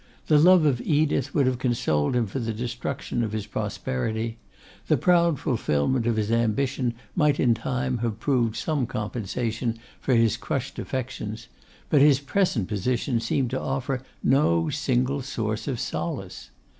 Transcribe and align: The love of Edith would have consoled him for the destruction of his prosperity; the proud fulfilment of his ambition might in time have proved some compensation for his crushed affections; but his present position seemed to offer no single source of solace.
The 0.25 0.39
love 0.39 0.65
of 0.65 0.81
Edith 0.81 1.35
would 1.35 1.45
have 1.45 1.59
consoled 1.59 2.15
him 2.15 2.25
for 2.25 2.39
the 2.39 2.53
destruction 2.55 3.23
of 3.23 3.33
his 3.33 3.45
prosperity; 3.45 4.37
the 4.87 4.97
proud 4.97 5.37
fulfilment 5.39 6.07
of 6.07 6.15
his 6.15 6.31
ambition 6.31 6.95
might 7.15 7.39
in 7.39 7.53
time 7.53 7.99
have 7.99 8.19
proved 8.19 8.55
some 8.55 8.87
compensation 8.87 9.77
for 9.99 10.15
his 10.15 10.37
crushed 10.37 10.79
affections; 10.79 11.49
but 11.91 12.01
his 12.01 12.19
present 12.19 12.67
position 12.67 13.19
seemed 13.19 13.51
to 13.51 13.61
offer 13.61 14.01
no 14.23 14.71
single 14.71 15.21
source 15.21 15.67
of 15.67 15.79
solace. 15.79 16.49